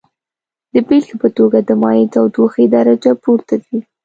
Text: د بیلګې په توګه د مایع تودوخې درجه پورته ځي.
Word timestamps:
د 0.73 0.75
بیلګې 0.87 1.15
په 1.21 1.29
توګه 1.37 1.57
د 1.67 1.69
مایع 1.81 2.05
تودوخې 2.13 2.65
درجه 2.75 3.11
پورته 3.23 3.55
ځي. 3.65 3.79